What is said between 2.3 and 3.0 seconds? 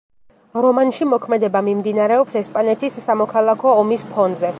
ესპანეთის